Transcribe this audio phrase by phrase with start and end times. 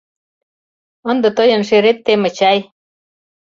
[1.09, 2.59] Ынде тыйын шерет теме чай?»